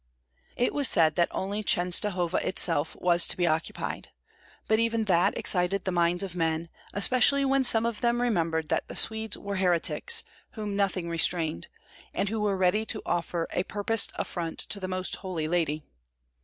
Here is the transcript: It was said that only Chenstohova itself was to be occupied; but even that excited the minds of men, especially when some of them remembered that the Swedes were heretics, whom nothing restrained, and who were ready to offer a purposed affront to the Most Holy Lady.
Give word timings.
It 0.55 0.73
was 0.73 0.87
said 0.89 1.13
that 1.13 1.27
only 1.29 1.63
Chenstohova 1.63 2.43
itself 2.43 2.95
was 2.99 3.27
to 3.27 3.37
be 3.37 3.45
occupied; 3.45 4.09
but 4.67 4.79
even 4.79 5.03
that 5.03 5.37
excited 5.37 5.85
the 5.85 5.91
minds 5.91 6.23
of 6.23 6.33
men, 6.33 6.69
especially 6.91 7.45
when 7.45 7.63
some 7.63 7.85
of 7.85 8.01
them 8.01 8.19
remembered 8.19 8.69
that 8.69 8.87
the 8.87 8.95
Swedes 8.95 9.37
were 9.37 9.57
heretics, 9.57 10.23
whom 10.53 10.75
nothing 10.75 11.07
restrained, 11.07 11.67
and 12.15 12.29
who 12.29 12.39
were 12.39 12.57
ready 12.57 12.83
to 12.87 13.03
offer 13.05 13.47
a 13.53 13.61
purposed 13.61 14.11
affront 14.15 14.57
to 14.57 14.79
the 14.79 14.87
Most 14.87 15.17
Holy 15.17 15.47
Lady. 15.47 15.83